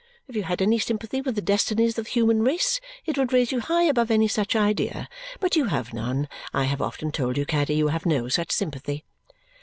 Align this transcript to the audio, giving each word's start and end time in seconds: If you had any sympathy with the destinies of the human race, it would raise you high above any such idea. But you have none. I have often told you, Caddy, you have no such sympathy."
If 0.27 0.35
you 0.35 0.41
had 0.41 0.63
any 0.63 0.79
sympathy 0.79 1.21
with 1.21 1.35
the 1.35 1.43
destinies 1.43 1.95
of 1.99 2.05
the 2.05 2.09
human 2.09 2.41
race, 2.41 2.81
it 3.05 3.19
would 3.19 3.31
raise 3.31 3.51
you 3.51 3.59
high 3.59 3.83
above 3.83 4.09
any 4.09 4.27
such 4.27 4.55
idea. 4.55 5.07
But 5.39 5.55
you 5.55 5.65
have 5.65 5.93
none. 5.93 6.27
I 6.55 6.63
have 6.63 6.81
often 6.81 7.11
told 7.11 7.37
you, 7.37 7.45
Caddy, 7.45 7.75
you 7.75 7.89
have 7.89 8.07
no 8.07 8.27
such 8.27 8.51
sympathy." 8.51 9.03